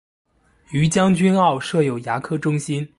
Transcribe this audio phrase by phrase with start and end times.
[0.71, 2.89] 于将军澳设有牙科中心。